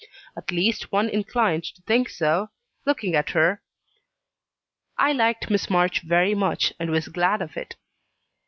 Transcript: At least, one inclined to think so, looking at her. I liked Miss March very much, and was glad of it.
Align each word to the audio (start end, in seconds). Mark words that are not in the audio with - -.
At 0.35 0.49
least, 0.51 0.91
one 0.91 1.07
inclined 1.09 1.63
to 1.63 1.81
think 1.83 2.09
so, 2.09 2.49
looking 2.87 3.13
at 3.13 3.29
her. 3.29 3.61
I 4.97 5.11
liked 5.13 5.51
Miss 5.51 5.69
March 5.69 6.01
very 6.01 6.33
much, 6.33 6.73
and 6.79 6.89
was 6.89 7.07
glad 7.07 7.39
of 7.39 7.55
it. 7.55 7.75